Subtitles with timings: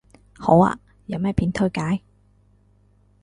[0.35, 2.01] 好啊，有咩片推介